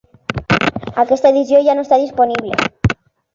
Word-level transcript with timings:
Aquesta 1.03 1.31
edició 1.35 1.59
ja 1.67 1.75
no 1.81 1.85
està 1.89 2.01
disponible. 2.05 2.99